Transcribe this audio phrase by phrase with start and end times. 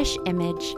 [0.00, 0.74] Fresh Image.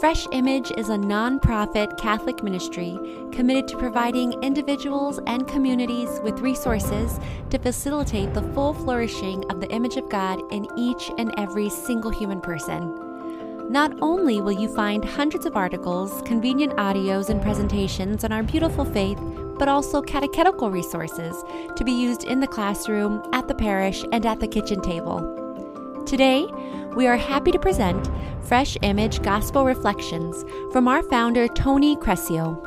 [0.00, 2.98] Fresh Image is a nonprofit Catholic ministry
[3.30, 7.20] committed to providing individuals and communities with resources
[7.50, 12.10] to facilitate the full flourishing of the image of God in each and every single
[12.10, 13.70] human person.
[13.70, 18.86] Not only will you find hundreds of articles, convenient audios, and presentations on our beautiful
[18.86, 19.18] faith,
[19.58, 21.36] but also catechetical resources
[21.76, 25.41] to be used in the classroom, at the parish, and at the kitchen table.
[26.06, 26.46] Today,
[26.94, 28.10] we are happy to present
[28.42, 32.60] Fresh Image Gospel Reflections from our founder, Tony Crescio.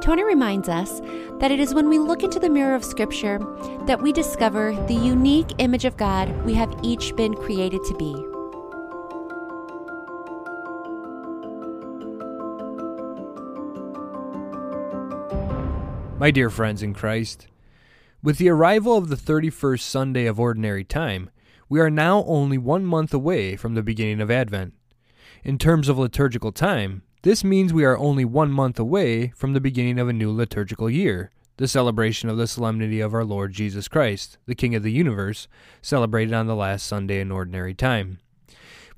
[0.00, 1.00] Tony reminds us
[1.38, 3.38] that it is when we look into the mirror of Scripture
[3.86, 8.14] that we discover the unique image of God we have each been created to be.
[16.18, 17.48] My dear friends in Christ,
[18.22, 21.30] with the arrival of the 31st Sunday of Ordinary Time,
[21.72, 24.74] we are now only one month away from the beginning of Advent.
[25.42, 29.60] In terms of liturgical time, this means we are only one month away from the
[29.60, 33.88] beginning of a new liturgical year, the celebration of the solemnity of our Lord Jesus
[33.88, 35.48] Christ, the King of the universe,
[35.80, 38.18] celebrated on the last Sunday in Ordinary Time.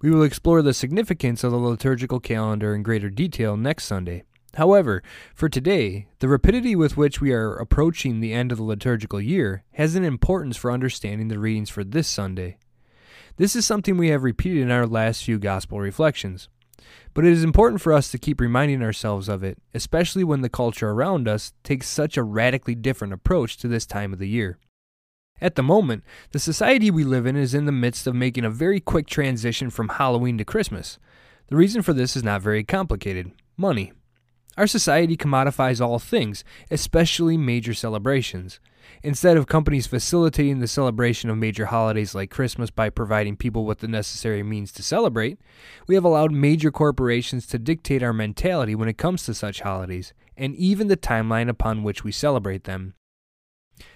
[0.02, 4.24] We will explore the significance of the liturgical calendar in greater detail next Sunday.
[4.56, 5.00] However,
[5.32, 9.62] for today, the rapidity with which we are approaching the end of the liturgical year
[9.74, 12.58] has an importance for understanding the readings for this Sunday.
[13.36, 16.48] This is something we have repeated in our last few gospel reflections.
[17.14, 20.48] But it is important for us to keep reminding ourselves of it, especially when the
[20.48, 24.58] culture around us takes such a radically different approach to this time of the year.
[25.40, 28.50] At the moment, the society we live in is in the midst of making a
[28.50, 30.98] very quick transition from Halloween to Christmas.
[31.48, 33.92] The reason for this is not very complicated money.
[34.56, 38.60] Our society commodifies all things, especially major celebrations.
[39.02, 43.78] Instead of companies facilitating the celebration of major holidays like Christmas by providing people with
[43.78, 45.38] the necessary means to celebrate,
[45.88, 50.12] we have allowed major corporations to dictate our mentality when it comes to such holidays,
[50.36, 52.94] and even the timeline upon which we celebrate them.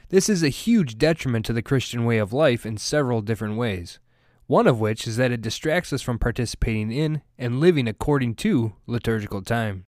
[0.08, 4.00] This is a huge detriment to the Christian way of life in several different ways.
[4.46, 8.72] One of which is that it distracts us from participating in and living according to
[8.86, 9.84] liturgical time.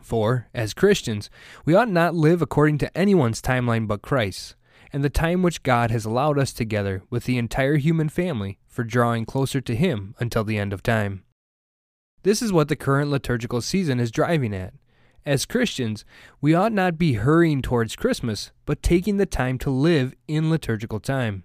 [0.00, 1.30] For, as Christians,
[1.64, 4.54] we ought not live according to anyone's timeline but Christ's,
[4.92, 8.84] and the time which God has allowed us together with the entire human family for
[8.84, 11.24] drawing closer to Him until the end of time.
[12.22, 14.74] This is what the current liturgical season is driving at.
[15.26, 16.04] As Christians,
[16.40, 21.00] we ought not be hurrying towards Christmas, but taking the time to live in liturgical
[21.00, 21.44] time.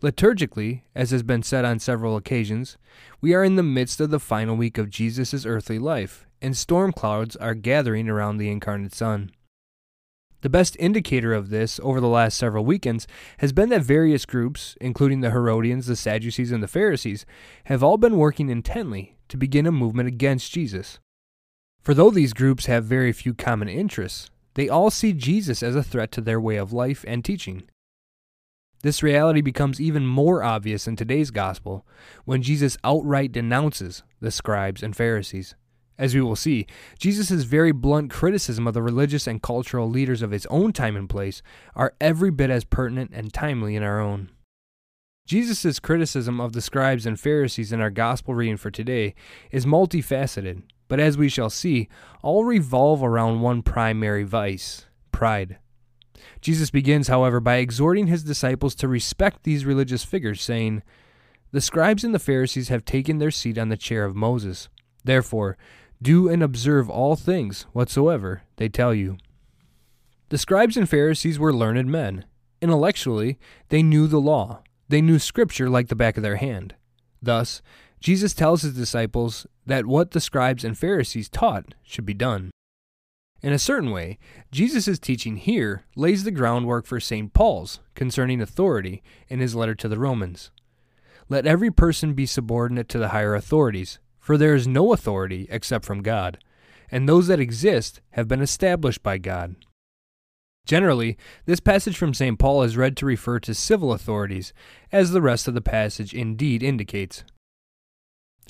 [0.00, 2.78] Liturgically, as has been said on several occasions,
[3.20, 6.92] we are in the midst of the final week of Jesus' earthly life, and storm
[6.92, 9.30] clouds are gathering around the incarnate Son.
[10.40, 14.76] The best indicator of this over the last several weekends has been that various groups,
[14.80, 17.26] including the Herodians, the Sadducees, and the Pharisees,
[17.64, 21.00] have all been working intently to begin a movement against Jesus.
[21.80, 25.82] For though these groups have very few common interests, they all see Jesus as a
[25.82, 27.64] threat to their way of life and teaching.
[28.82, 31.84] This reality becomes even more obvious in today's gospel
[32.24, 35.56] when Jesus outright denounces the scribes and Pharisees.
[35.98, 36.66] As we will see,
[36.98, 41.08] Jesus' very blunt criticism of the religious and cultural leaders of his own time and
[41.08, 41.42] place
[41.74, 44.30] are every bit as pertinent and timely in our own.
[45.26, 49.14] Jesus' criticism of the scribes and Pharisees in our gospel reading for today
[49.50, 51.88] is multifaceted, but as we shall see,
[52.22, 55.58] all revolve around one primary vice pride.
[56.40, 60.82] Jesus begins, however, by exhorting his disciples to respect these religious figures, saying,
[61.50, 64.68] The scribes and the Pharisees have taken their seat on the chair of Moses.
[65.04, 65.58] Therefore,
[66.00, 69.16] do and observe all things whatsoever they tell you.
[70.30, 72.24] The scribes and Pharisees were learned men.
[72.60, 73.38] Intellectually,
[73.68, 74.62] they knew the law.
[74.88, 76.74] They knew Scripture like the back of their hand.
[77.22, 77.62] Thus,
[78.00, 82.50] Jesus tells his disciples that what the scribes and Pharisees taught should be done.
[83.42, 84.18] In a certain way,
[84.50, 87.32] Jesus' teaching here lays the groundwork for St.
[87.32, 90.50] Paul's concerning authority in his letter to the Romans.
[91.28, 95.86] Let every person be subordinate to the higher authorities, for there is no authority except
[95.86, 96.36] from God,
[96.90, 99.56] and those that exist have been established by God.
[100.66, 101.16] Generally,
[101.46, 102.38] this passage from St.
[102.38, 104.52] Paul is read to refer to civil authorities,
[104.92, 107.24] as the rest of the passage indeed indicates.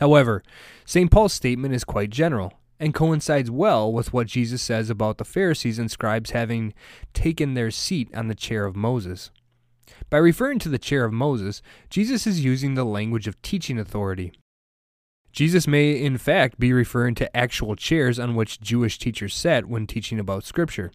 [0.00, 0.42] However,
[0.84, 1.12] St.
[1.12, 5.78] Paul's statement is quite general and coincides well with what Jesus says about the Pharisees
[5.78, 6.74] and scribes having
[7.14, 9.30] taken their seat on the chair of Moses.
[10.10, 14.32] By referring to the chair of Moses, Jesus is using the language of teaching authority.
[15.32, 19.86] Jesus may, in fact, be referring to actual chairs on which Jewish teachers sat when
[19.86, 20.90] teaching about Scripture.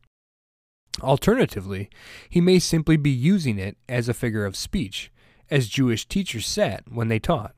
[1.01, 1.89] Alternatively,
[2.29, 5.11] he may simply be using it as a figure of speech,
[5.49, 7.55] as Jewish teachers sat when they taught.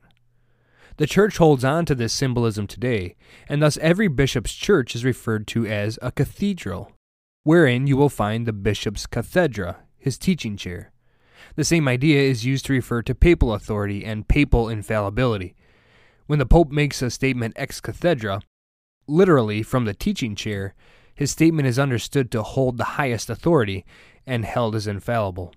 [0.98, 3.16] The church holds on to this symbolism today,
[3.48, 6.92] and thus every bishop's church is referred to as a cathedral,
[7.42, 10.92] wherein you will find the bishop's cathedra, his teaching chair.
[11.54, 15.54] The same idea is used to refer to papal authority and papal infallibility.
[16.26, 18.42] When the Pope makes a statement ex cathedra,
[19.06, 20.74] literally from the teaching chair,
[21.14, 23.84] his statement is understood to hold the highest authority
[24.26, 25.54] and held as infallible.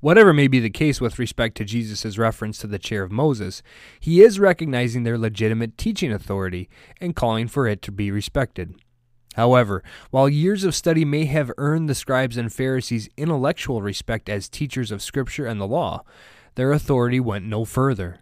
[0.00, 3.62] Whatever may be the case with respect to Jesus' reference to the chair of Moses,
[4.00, 6.68] he is recognizing their legitimate teaching authority
[7.00, 8.74] and calling for it to be respected.
[9.34, 14.48] However, while years of study may have earned the scribes and Pharisees intellectual respect as
[14.48, 16.02] teachers of Scripture and the law,
[16.54, 18.20] their authority went no further.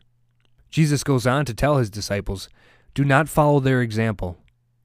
[0.74, 2.48] Jesus goes on to tell his disciples,
[2.94, 4.38] Do not follow their example,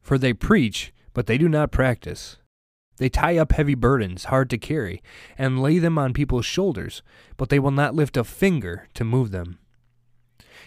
[0.04, 2.38] for they preach, but they do not practice.
[2.98, 5.02] They tie up heavy burdens, hard to carry,
[5.36, 7.02] and lay them on people's shoulders,
[7.38, 9.58] but they will not lift a finger to move them.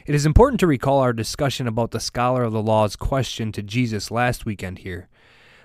[0.06, 3.62] It is important to recall our discussion about the scholar of the law's question to
[3.62, 5.08] Jesus last weekend here.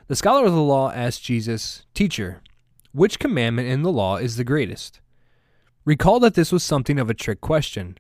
[0.06, 2.44] The scholar of the law asked Jesus, Teacher,
[2.92, 5.02] which commandment in the law is the greatest?
[5.84, 7.98] Recall that this was something of a trick question,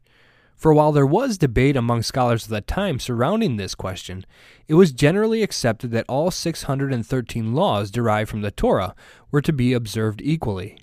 [0.57, 4.25] for while there was debate among scholars of the time surrounding this question,
[4.67, 8.95] it was generally accepted that all 613 laws derived from the Torah
[9.31, 10.79] were to be observed equally.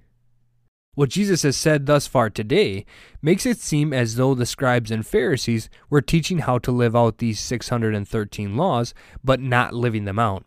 [0.94, 2.87] What Jesus has said thus far today
[3.21, 7.19] makes it seem as though the scribes and Pharisees were teaching how to live out
[7.19, 8.94] these 613 laws,
[9.25, 10.44] but not living them out.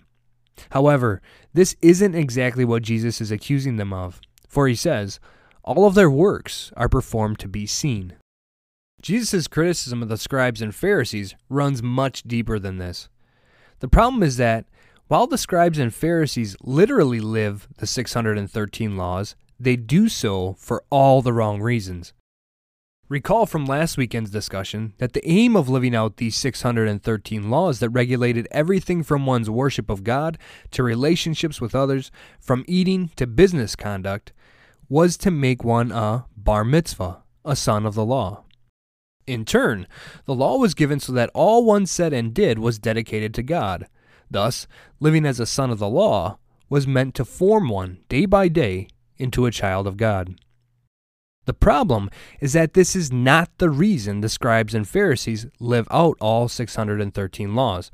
[0.69, 1.21] However,
[1.53, 5.19] this isn't exactly what Jesus is accusing them of, for he says,
[5.63, 8.15] All of their works are performed to be seen.
[9.07, 13.07] Jesus' criticism of the scribes and Pharisees runs much deeper than this.
[13.79, 14.65] The problem is that
[15.07, 21.21] while the scribes and Pharisees literally live the 613 laws, they do so for all
[21.21, 22.11] the wrong reasons.
[23.07, 27.91] Recall from last weekend's discussion that the aim of living out these 613 laws that
[27.91, 30.37] regulated everything from one's worship of God
[30.71, 32.11] to relationships with others,
[32.41, 34.33] from eating to business conduct,
[34.89, 38.43] was to make one a bar mitzvah, a son of the law.
[39.27, 39.87] In turn,
[40.25, 43.87] the law was given so that all one said and did was dedicated to God.
[44.31, 44.67] Thus,
[45.01, 46.39] living as a son of the law
[46.69, 48.87] was meant to form one, day by day,
[49.17, 50.39] into a child of God.
[51.45, 52.09] The problem
[52.41, 57.55] is that this is not the reason the scribes and Pharisees live out all 613
[57.55, 57.91] laws.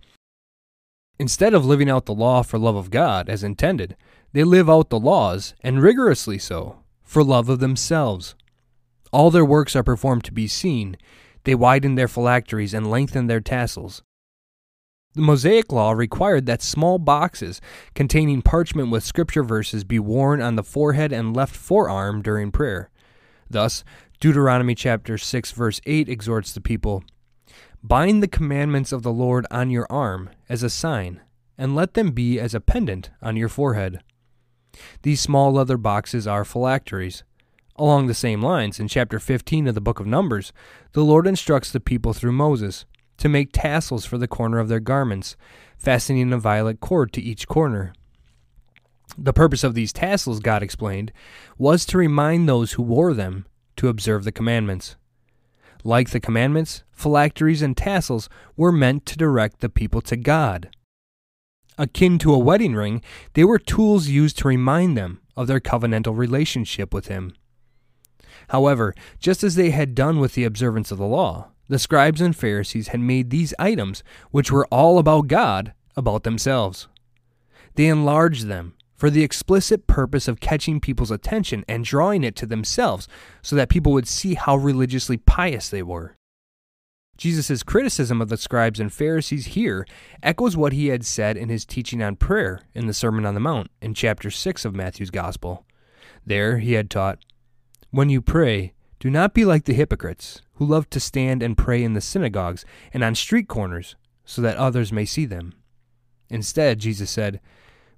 [1.20, 3.96] Instead of living out the law for love of God as intended,
[4.34, 8.34] they live out the laws, and rigorously so, for love of themselves.
[9.12, 10.98] All their works are performed to be seen,
[11.44, 14.04] they widened their phylacteries and lengthened their tassels.
[15.14, 17.62] The Mosaic Law required that small boxes
[17.94, 22.90] containing parchment with scripture verses be worn on the forehead and left forearm during prayer.
[23.48, 23.84] Thus,
[24.20, 27.04] Deuteronomy chapter 6 verse 8 exhorts the people,
[27.84, 31.22] "Bind the commandments of the Lord on your arm as a sign,
[31.60, 34.02] and let them be as a pendant on your forehead."
[35.04, 37.24] These small leather boxes are phylacteries.
[37.76, 40.54] Along the same lines, in chapter 15 of the book of Numbers,
[40.92, 42.86] the Lord instructs the people through Moses
[43.18, 45.36] to make tassels for the corner of their garments,
[45.78, 47.94] fastening a violet cord to each corner.
[49.18, 51.12] The purpose of these tassels, God explained,
[51.58, 53.46] was to remind those who wore them
[53.78, 54.96] to observe the commandments.
[55.84, 60.70] Like the commandments, phylacteries and tassels were meant to direct the people to God.
[61.78, 63.02] Akin to a wedding ring,
[63.34, 67.34] they were tools used to remind them of their covenantal relationship with Him.
[68.50, 72.36] However, just as they had done with the observance of the law, the scribes and
[72.36, 76.88] Pharisees had made these items, which were all about God, about themselves.
[77.76, 82.46] They enlarged them for the explicit purpose of catching people's attention and drawing it to
[82.46, 83.08] themselves
[83.42, 86.16] so that people would see how religiously pious they were.
[87.18, 89.86] Jesus' criticism of the scribes and Pharisees here
[90.22, 93.40] echoes what he had said in his teaching on prayer in the Sermon on the
[93.40, 95.66] Mount in chapter 6 of Matthew's Gospel.
[96.26, 97.20] There he had taught,
[97.94, 101.84] when you pray, do not be like the hypocrites, who love to stand and pray
[101.84, 103.96] in the synagogues and on street corners,
[104.26, 105.54] so that others may see them.
[106.28, 107.40] Instead, Jesus said,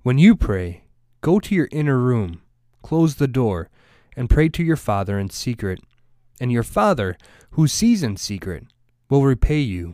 [0.04, 0.84] When you pray,
[1.22, 2.42] go to your inner room,
[2.82, 3.70] close the door,
[4.18, 5.80] and pray to your Father in secret,
[6.42, 7.18] and your Father,
[7.52, 8.66] who sees in secret,
[9.10, 9.94] will repay you.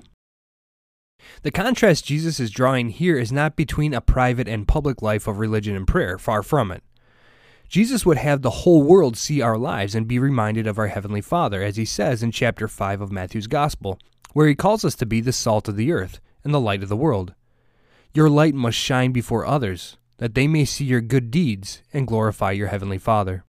[1.43, 5.37] The contrast Jesus is drawing here is not between a private and public life of
[5.37, 6.81] religion and prayer, far from it.
[7.71, 11.21] Jesus would have the whole world see our lives and be reminded of our Heavenly
[11.21, 13.97] Father, as he says in chapter 5 of Matthew's Gospel,
[14.33, 16.89] where he calls us to be the salt of the earth and the light of
[16.89, 17.33] the world.
[18.13, 22.51] Your light must shine before others, that they may see your good deeds and glorify
[22.51, 23.45] your Heavenly Father.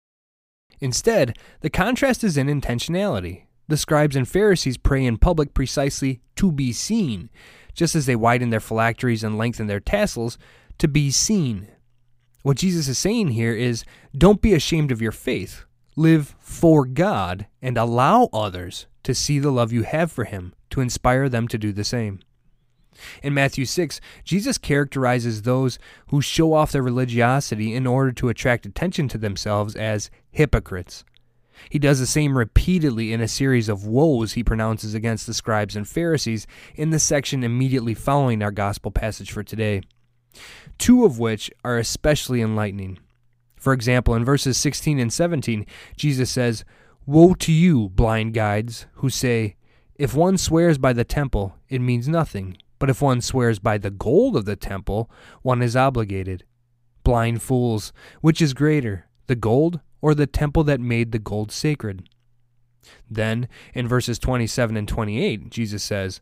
[0.79, 3.47] Instead, the contrast is in intentionality.
[3.67, 7.29] The scribes and Pharisees pray in public precisely to be seen,
[7.75, 10.39] just as they widen their phylacteries and lengthen their tassels
[10.79, 11.67] to be seen.
[12.43, 13.85] What Jesus is saying here is
[14.17, 15.65] don't be ashamed of your faith.
[15.95, 20.81] Live for God and allow others to see the love you have for Him to
[20.81, 22.21] inspire them to do the same.
[23.23, 28.67] In Matthew 6, Jesus characterizes those who show off their religiosity in order to attract
[28.67, 31.05] attention to themselves as hypocrites.
[31.71, 35.77] He does the same repeatedly in a series of woes he pronounces against the scribes
[35.77, 39.83] and Pharisees in the section immediately following our gospel passage for today.
[40.79, 42.99] Two of which are especially enlightening.
[43.57, 46.65] For example, in verses 16 and 17, Jesus says,
[47.07, 49.57] Woe to you, blind guides, who say,
[49.97, 53.91] If one swears by the temple, it means nothing, but if one swears by the
[53.91, 55.11] gold of the temple,
[55.43, 56.45] one is obligated.
[57.05, 62.09] Blind fools, which is greater, the gold or the temple that made the gold sacred.
[63.09, 66.21] Then, in verses 27 and 28, Jesus says,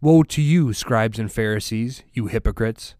[0.00, 2.94] Woe to you, scribes and Pharisees, you hypocrites!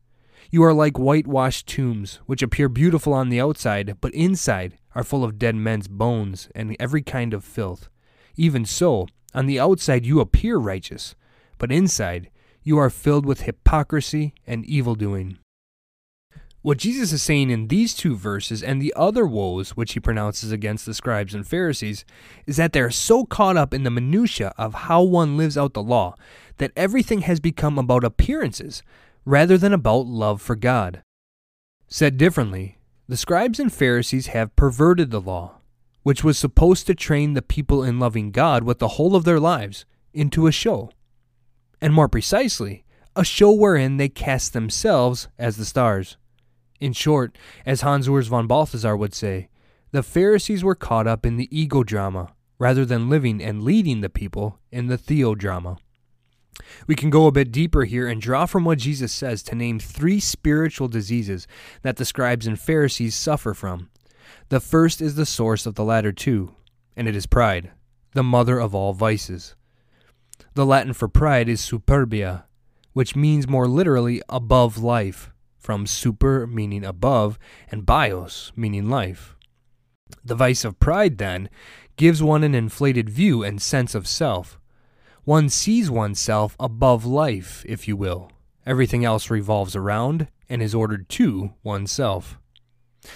[0.50, 5.24] You are like whitewashed tombs, which appear beautiful on the outside, but inside are full
[5.24, 7.88] of dead men's bones and every kind of filth.
[8.36, 11.14] Even so, on the outside you appear righteous,
[11.58, 12.30] but inside
[12.62, 15.38] you are filled with hypocrisy and evil doing.
[16.62, 20.52] What Jesus is saying in these two verses and the other woes which he pronounces
[20.52, 22.04] against the scribes and Pharisees
[22.46, 25.74] is that they are so caught up in the minutiae of how one lives out
[25.74, 26.14] the law
[26.58, 28.84] that everything has become about appearances
[29.24, 31.02] rather than about love for God.
[31.86, 35.60] Said differently, the scribes and Pharisees have perverted the law,
[36.02, 39.40] which was supposed to train the people in loving God with the whole of their
[39.40, 40.90] lives, into a show.
[41.80, 46.16] And more precisely, a show wherein they cast themselves as the stars.
[46.80, 47.36] In short,
[47.66, 49.48] as Hans Urs von Balthasar would say,
[49.90, 54.08] the Pharisees were caught up in the ego drama rather than living and leading the
[54.08, 55.76] people in the theodrama.
[56.86, 59.78] We can go a bit deeper here and draw from what Jesus says to name
[59.78, 61.46] three spiritual diseases
[61.82, 63.88] that the scribes and Pharisees suffer from.
[64.48, 66.54] The first is the source of the latter two,
[66.96, 67.70] and it is pride,
[68.12, 69.54] the mother of all vices.
[70.54, 72.44] The Latin for pride is superbia,
[72.92, 77.38] which means more literally above life from super meaning above
[77.70, 79.36] and bios meaning life.
[80.24, 81.48] The vice of pride, then,
[81.96, 84.58] gives one an inflated view and sense of self.
[85.24, 88.32] One sees oneself above life, if you will.
[88.66, 92.40] Everything else revolves around and is ordered to oneself.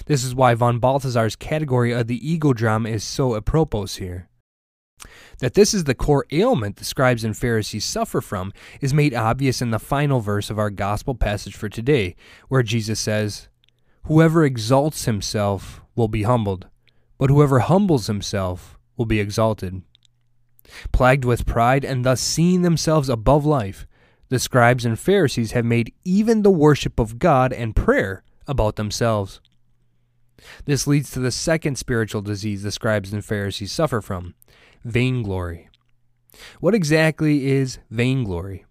[0.07, 4.29] This is why von Balthasar's category of the ego drama is so apropos here.
[5.41, 9.61] That this is the core ailment the scribes and Pharisees suffer from is made obvious
[9.61, 12.15] in the final verse of our gospel passage for today,
[12.49, 13.49] where Jesus says,
[14.05, 16.69] Whoever exalts himself will be humbled,
[17.19, 19.83] but whoever humbles himself will be exalted.
[20.93, 23.87] Plagued with pride and thus seeing themselves above life,
[24.29, 29.41] the scribes and Pharisees have made even the worship of God and prayer about themselves.
[30.65, 34.35] This leads to the second spiritual disease the scribes and Pharisees suffer from
[34.85, 35.69] vainglory.
[36.61, 38.65] What exactly is vainglory?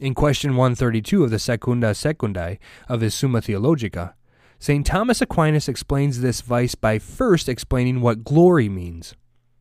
[0.00, 4.14] In question 132 of the Secunda Secundae of his Summa Theologica,
[4.58, 4.86] St.
[4.86, 9.14] Thomas Aquinas explains this vice by first explaining what glory means.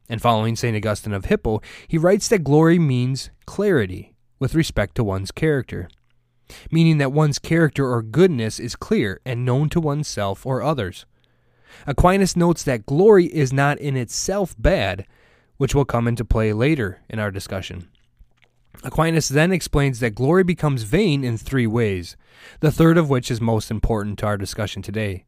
[0.09, 0.75] And following St.
[0.75, 5.87] Augustine of Hippo, he writes that glory means clarity with respect to one's character,
[6.71, 11.05] meaning that one's character or goodness is clear and known to oneself or others.
[11.85, 15.05] Aquinas notes that glory is not in itself bad,
[15.57, 17.87] which will come into play later in our discussion.
[18.83, 22.15] Aquinas then explains that glory becomes vain in three ways,
[22.61, 25.25] the third of which is most important to our discussion today.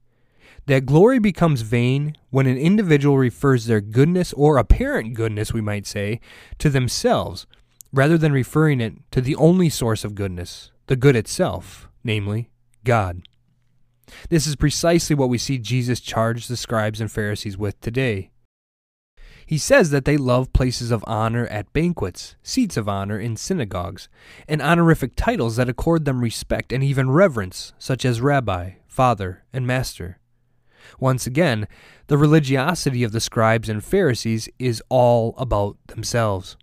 [0.67, 5.87] That glory becomes vain when an individual refers their goodness, or apparent goodness, we might
[5.87, 6.19] say,
[6.59, 7.47] to themselves,
[7.91, 12.49] rather than referring it to the only source of goodness, the good itself, namely,
[12.83, 13.23] God.
[14.29, 18.29] This is precisely what we see Jesus charge the scribes and Pharisees with today.
[19.45, 24.07] He says that they love places of honor at banquets, seats of honor in synagogues,
[24.47, 29.67] and honorific titles that accord them respect and even reverence, such as rabbi, father, and
[29.67, 30.20] master.
[30.99, 31.67] Once again,
[32.07, 36.57] the religiosity of the scribes and Pharisees is all about themselves.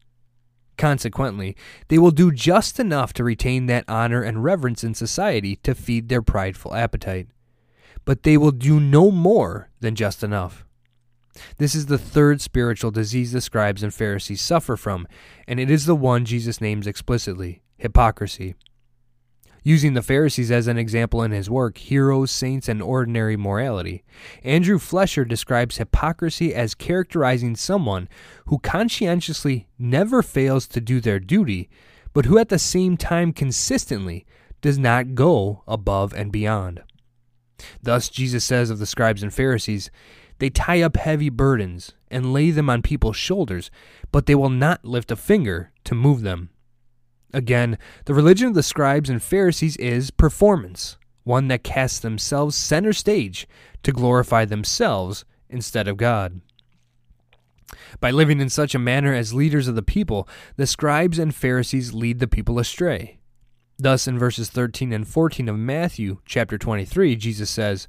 [0.76, 1.56] Consequently,
[1.88, 6.08] they will do just enough to retain that honor and reverence in society to feed
[6.08, 7.26] their prideful appetite.
[8.04, 10.64] But they will do no more than just enough.
[11.58, 15.06] This is the third spiritual disease the scribes and Pharisees suffer from,
[15.46, 18.54] and it is the one Jesus names explicitly hypocrisy.
[19.68, 24.02] Using the Pharisees as an example in his work, Heroes, Saints, and Ordinary Morality,
[24.42, 28.08] Andrew Flescher describes hypocrisy as characterizing someone
[28.46, 31.68] who conscientiously never fails to do their duty,
[32.14, 34.24] but who at the same time consistently
[34.62, 36.82] does not go above and beyond.
[37.82, 39.90] Thus, Jesus says of the scribes and Pharisees,
[40.38, 43.70] they tie up heavy burdens and lay them on people's shoulders,
[44.12, 46.48] but they will not lift a finger to move them.
[47.32, 52.92] Again, the religion of the scribes and Pharisees is performance, one that casts themselves center
[52.92, 53.46] stage
[53.82, 56.40] to glorify themselves instead of God.
[58.00, 61.92] By living in such a manner as leaders of the people, the scribes and Pharisees
[61.92, 63.18] lead the people astray.
[63.78, 67.88] Thus, in verses 13 and 14 of Matthew chapter 23, Jesus says,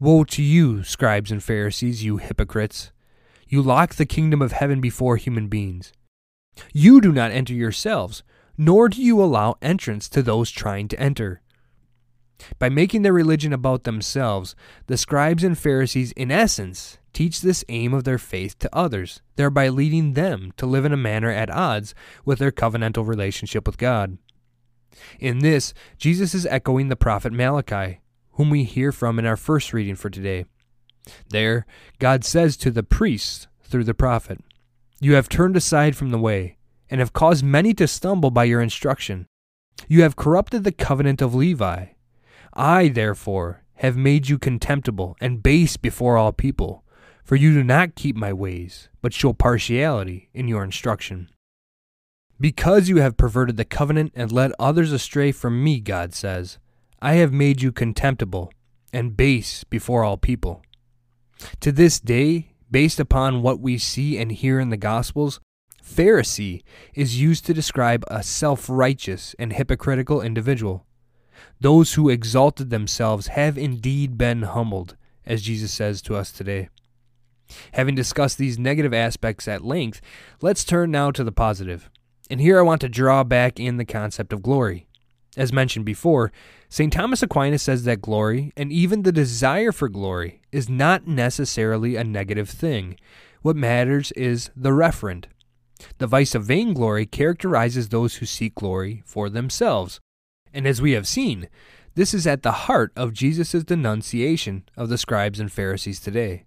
[0.00, 2.90] Woe to you, scribes and Pharisees, you hypocrites!
[3.46, 5.92] You lock the kingdom of heaven before human beings.
[6.72, 8.22] You do not enter yourselves
[8.56, 11.40] nor do you allow entrance to those trying to enter.
[12.58, 14.54] By making their religion about themselves,
[14.86, 19.68] the scribes and Pharisees, in essence, teach this aim of their faith to others, thereby
[19.68, 21.94] leading them to live in a manner at odds
[22.24, 24.18] with their covenantal relationship with God.
[25.18, 28.00] In this, Jesus is echoing the prophet Malachi,
[28.32, 30.44] whom we hear from in our first reading for today.
[31.30, 31.66] There,
[31.98, 34.40] God says to the priests through the prophet,
[35.00, 36.56] You have turned aside from the way
[36.92, 39.26] and have caused many to stumble by your instruction.
[39.88, 41.86] You have corrupted the covenant of Levi.
[42.52, 46.84] I, therefore, have made you contemptible and base before all people,
[47.24, 51.30] for you do not keep my ways, but show partiality in your instruction.
[52.38, 56.58] Because you have perverted the covenant and led others astray from me, God says,
[57.00, 58.52] I have made you contemptible
[58.92, 60.62] and base before all people.
[61.60, 65.40] To this day, based upon what we see and hear in the Gospels,
[65.84, 66.62] Pharisee
[66.94, 70.86] is used to describe a self righteous and hypocritical individual.
[71.60, 76.68] Those who exalted themselves have indeed been humbled, as Jesus says to us today.
[77.72, 80.00] Having discussed these negative aspects at length,
[80.40, 81.90] let's turn now to the positive.
[82.30, 84.86] And here I want to draw back in the concept of glory.
[85.36, 86.32] As mentioned before,
[86.68, 86.92] St.
[86.92, 92.04] Thomas Aquinas says that glory, and even the desire for glory, is not necessarily a
[92.04, 92.96] negative thing.
[93.42, 95.24] What matters is the referent,
[95.98, 100.00] the vice of vainglory characterizes those who seek glory for themselves.
[100.52, 101.48] And as we have seen,
[101.94, 106.44] this is at the heart of Jesus' denunciation of the scribes and Pharisees today.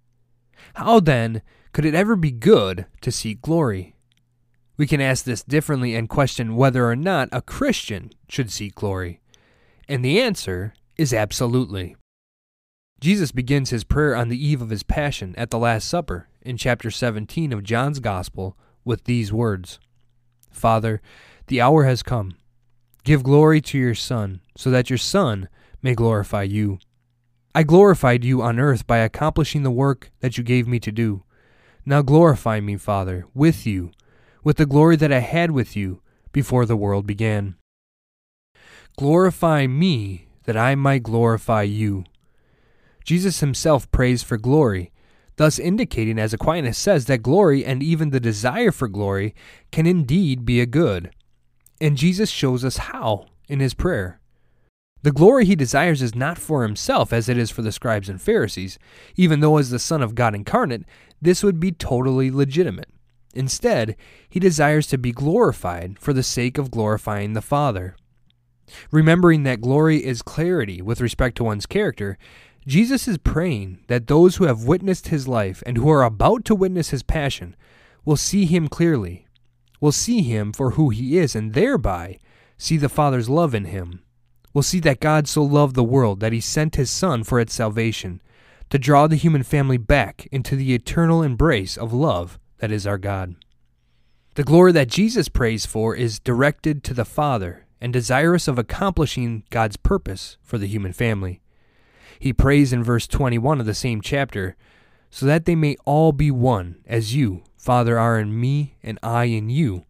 [0.74, 3.94] How then could it ever be good to seek glory?
[4.76, 9.20] We can ask this differently and question whether or not a Christian should seek glory.
[9.88, 11.96] And the answer is absolutely.
[13.00, 16.56] Jesus begins his prayer on the eve of his passion at the Last Supper in
[16.56, 19.78] chapter 17 of John's Gospel with these words
[20.50, 21.02] Father,
[21.48, 22.36] the hour has come.
[23.04, 25.48] Give glory to your Son, so that your Son
[25.82, 26.78] may glorify you.
[27.54, 31.22] I glorified you on earth by accomplishing the work that you gave me to do.
[31.84, 33.92] Now glorify me, Father, with you,
[34.42, 36.00] with the glory that I had with you
[36.32, 37.56] before the world began.
[38.98, 42.04] Glorify me, that I might glorify you.
[43.04, 44.90] Jesus himself prays for glory,
[45.36, 49.34] thus indicating, as Aquinas says, that glory and even the desire for glory
[49.70, 51.10] can indeed be a good.
[51.80, 54.20] And Jesus shows us how in his prayer.
[55.02, 58.20] The glory he desires is not for himself as it is for the scribes and
[58.20, 58.78] Pharisees,
[59.14, 60.84] even though, as the Son of God incarnate,
[61.22, 62.88] this would be totally legitimate.
[63.34, 63.96] Instead,
[64.28, 67.94] he desires to be glorified for the sake of glorifying the Father.
[68.90, 72.18] Remembering that glory is clarity with respect to one's character,
[72.66, 76.54] Jesus is praying that those who have witnessed his life and who are about to
[76.54, 77.54] witness his passion
[78.04, 79.26] will see him clearly,
[79.80, 82.18] will see him for who he is, and thereby
[82.58, 84.02] see the Father's love in him,
[84.52, 87.54] will see that God so loved the world that he sent his Son for its
[87.54, 88.20] salvation,
[88.70, 92.98] to draw the human family back into the eternal embrace of love that is our
[92.98, 93.36] God.
[94.34, 99.44] The glory that Jesus prays for is directed to the Father and desirous of accomplishing
[99.50, 101.40] God's purpose for the human family.
[102.18, 104.56] He prays in verse 21 of the same chapter,
[105.10, 109.24] so that they may all be one, as you, Father, are in me and I
[109.24, 109.84] in you,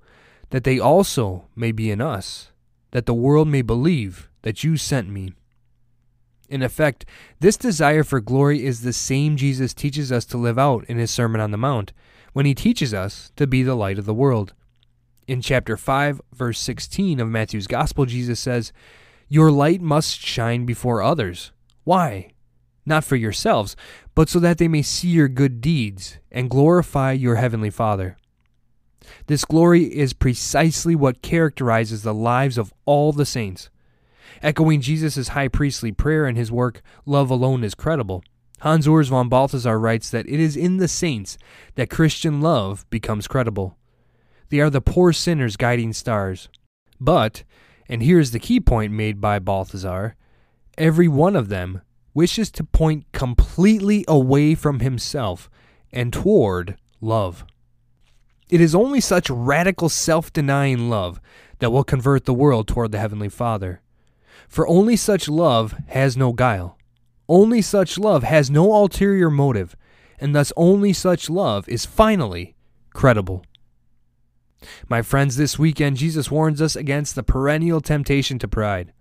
[0.50, 2.50] that they also may be in us,
[2.92, 5.32] that the world may believe that you sent me.
[6.48, 7.04] In effect,
[7.40, 11.10] this desire for glory is the same Jesus teaches us to live out in his
[11.10, 11.92] Sermon on the Mount,
[12.32, 14.52] when he teaches us to be the light of the world.
[15.26, 18.72] In chapter 5, verse 16 of Matthew's Gospel, Jesus says,
[19.28, 21.50] Your light must shine before others
[21.86, 22.32] why?
[22.84, 23.76] Not for yourselves,
[24.16, 28.16] but so that they may see your good deeds and glorify your heavenly Father.
[29.28, 33.70] This glory is precisely what characterizes the lives of all the saints.
[34.42, 38.24] Echoing Jesus' high priestly prayer in his work, Love Alone is Credible,
[38.62, 41.38] Hans Urs von Balthasar writes that it is in the saints
[41.76, 43.76] that Christian love becomes credible.
[44.48, 46.48] They are the poor sinners' guiding stars.
[46.98, 47.44] But,
[47.88, 50.16] and here's the key point made by Balthasar,
[50.78, 51.82] every one of them
[52.14, 55.50] wishes to point completely away from himself
[55.92, 57.44] and toward love.
[58.48, 61.20] It is only such radical self denying love
[61.58, 63.80] that will convert the world toward the Heavenly Father.
[64.48, 66.78] For only such love has no guile.
[67.28, 69.76] Only such love has no ulterior motive,
[70.20, 72.54] and thus only such love is finally
[72.94, 73.44] credible.
[74.88, 78.92] My friends, this weekend, Jesus warns us against the perennial temptation to pride,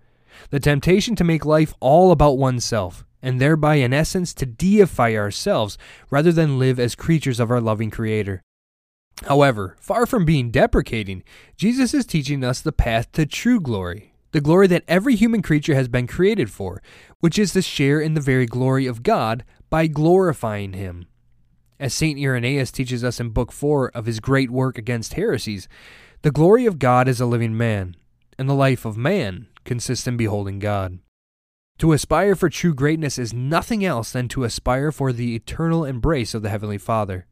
[0.50, 5.78] the temptation to make life all about oneself, and thereby, in essence, to deify ourselves
[6.10, 8.42] rather than live as creatures of our loving Creator.
[9.24, 11.24] However, far from being deprecating,
[11.56, 15.76] Jesus is teaching us the path to true glory, the glory that every human creature
[15.76, 16.82] has been created for,
[17.20, 21.08] which is to share in the very glory of God by glorifying Him.
[21.80, 22.20] As St.
[22.20, 25.68] Irenaeus teaches us in Book 4 of his great work against heresies,
[26.22, 27.96] the glory of God is a living man,
[28.38, 31.00] and the life of man consists in beholding God.
[31.80, 36.34] To aspire for true greatness is nothing else than to aspire for the eternal embrace
[36.34, 37.28] of the Heavenly Father.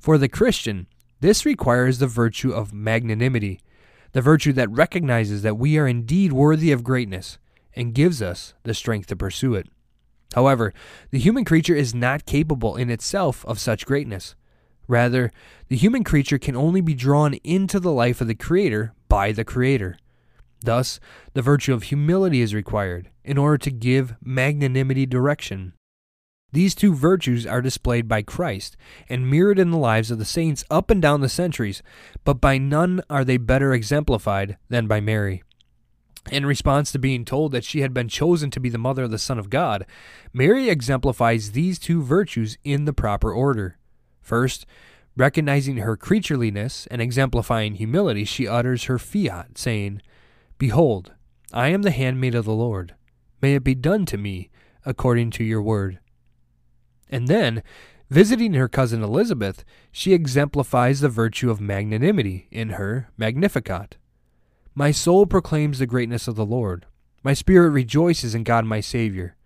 [0.00, 0.86] For the Christian,
[1.20, 3.60] this requires the virtue of magnanimity,
[4.12, 7.38] the virtue that recognizes that we are indeed worthy of greatness
[7.74, 9.68] and gives us the strength to pursue it.
[10.34, 10.72] However,
[11.10, 14.34] the human creature is not capable in itself of such greatness.
[14.88, 15.30] Rather,
[15.68, 19.44] the human creature can only be drawn into the life of the Creator by the
[19.44, 19.96] Creator.
[20.62, 21.00] Thus,
[21.34, 25.74] the virtue of humility is required in order to give magnanimity direction.
[26.52, 28.76] These two virtues are displayed by Christ
[29.08, 31.82] and mirrored in the lives of the saints up and down the centuries,
[32.24, 35.42] but by none are they better exemplified than by Mary.
[36.30, 39.10] In response to being told that she had been chosen to be the mother of
[39.10, 39.84] the Son of God,
[40.32, 43.76] Mary exemplifies these two virtues in the proper order.
[44.22, 44.64] First,
[45.16, 50.00] recognizing her creatureliness and exemplifying humility, she utters her fiat, saying,
[50.58, 51.12] Behold,
[51.52, 52.94] I am the handmaid of the Lord.
[53.40, 54.50] May it be done to me
[54.86, 55.98] according to your word.
[57.10, 57.62] And then,
[58.10, 63.96] visiting her cousin Elizabeth, she exemplifies the virtue of magnanimity in her Magnificat.
[64.74, 66.86] My soul proclaims the greatness of the Lord.
[67.22, 69.36] My spirit rejoices in God my Savior.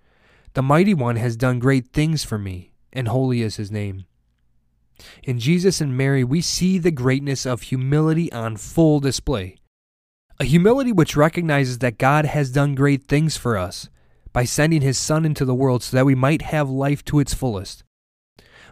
[0.55, 4.07] The Mighty One has done great things for me, and holy is his name.
[5.23, 9.57] In Jesus and Mary, we see the greatness of humility on full display.
[10.40, 13.88] A humility which recognizes that God has done great things for us
[14.33, 17.35] by sending his Son into the world so that we might have life to its
[17.35, 17.83] fullest.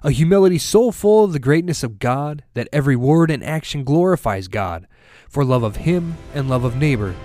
[0.05, 4.46] A humility so full of the greatness of God that every word and action glorifies
[4.46, 4.87] God,
[5.29, 7.16] for love of him and love of neighbor,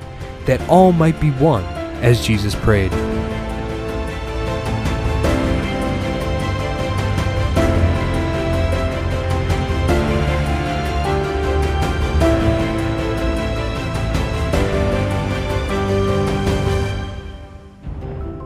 [0.46, 1.64] that all might be one,
[2.02, 3.11] as Jesus prayed.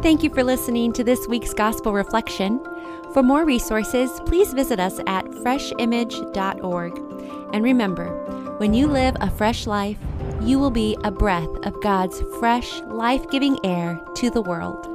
[0.05, 2.63] Thank you for listening to this week's Gospel Reflection.
[3.11, 6.97] For more resources, please visit us at freshimage.org.
[7.51, 8.09] And remember,
[8.59, 9.97] when you live a fresh life,
[10.43, 14.94] you will be a breath of God's fresh, life giving air to the world.